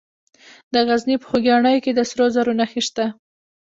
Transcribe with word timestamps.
د 0.73 0.75
غزني 0.87 1.15
په 1.19 1.25
خوږیاڼو 1.29 1.73
کې 1.83 1.91
د 1.95 1.99
سرو 2.09 2.25
زرو 2.35 2.51
نښې 2.59 2.81
شته. 2.87 3.05